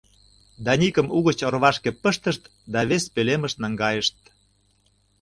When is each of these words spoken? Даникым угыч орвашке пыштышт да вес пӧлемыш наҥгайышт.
Даникым 0.65 1.07
угыч 1.17 1.39
орвашке 1.47 1.91
пыштышт 2.01 2.43
да 2.73 2.79
вес 2.89 3.03
пӧлемыш 3.13 3.53
наҥгайышт. 3.61 4.17